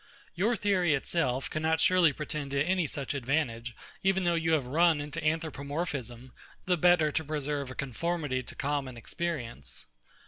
[0.33, 4.99] Your theory itself cannot surely pretend to any such advantage, even though you have run
[4.99, 6.31] into Anthropomorphism,
[6.65, 9.85] the better to preserve a conformity to common experience.